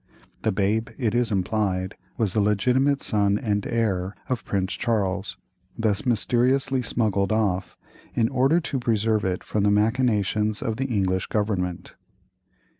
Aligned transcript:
The 0.41 0.51
babe, 0.51 0.89
it 0.97 1.13
is 1.13 1.29
implied, 1.31 1.95
was 2.17 2.33
the 2.33 2.39
legitimate 2.39 3.03
son 3.03 3.37
and 3.37 3.67
heir 3.67 4.15
of 4.29 4.43
Prince 4.43 4.73
Charles, 4.73 5.37
thus 5.77 6.07
mysteriously 6.07 6.81
smuggled 6.81 7.31
off 7.31 7.77
in 8.15 8.27
order 8.27 8.59
to 8.61 8.79
preserve 8.79 9.23
it 9.23 9.43
from 9.43 9.63
the 9.63 9.69
machinations 9.69 10.63
of 10.63 10.77
the 10.77 10.85
English 10.85 11.27
government. 11.27 11.93